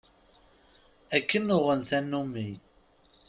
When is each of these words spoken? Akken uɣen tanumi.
Akken 1.15 1.47
uɣen 1.57 1.81
tanumi. 1.89 2.49